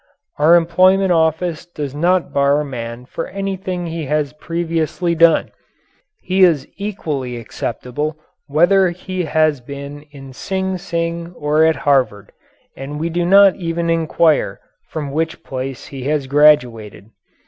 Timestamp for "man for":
2.65-3.27